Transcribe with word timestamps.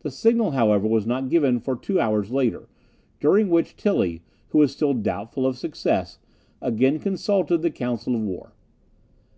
The 0.00 0.10
signal, 0.10 0.52
however, 0.52 0.88
was 0.88 1.06
not 1.06 1.28
given 1.28 1.60
for 1.60 1.76
two 1.76 2.00
hours 2.00 2.30
later, 2.30 2.66
during 3.20 3.50
which 3.50 3.76
Tilly, 3.76 4.22
who 4.48 4.58
was 4.60 4.72
still 4.72 4.94
doubtful 4.94 5.44
of 5.46 5.58
success, 5.58 6.18
again 6.62 6.98
consulted 6.98 7.60
the 7.60 7.70
council 7.70 8.14
of 8.14 8.22
war. 8.22 8.54